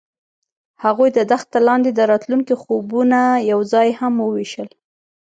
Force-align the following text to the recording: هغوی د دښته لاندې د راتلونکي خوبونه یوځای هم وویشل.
هغوی 0.83 1.09
د 1.13 1.19
دښته 1.31 1.59
لاندې 1.67 1.91
د 1.93 1.99
راتلونکي 2.11 2.53
خوبونه 2.61 3.19
یوځای 3.51 3.89
هم 3.99 4.13
وویشل. 4.25 4.67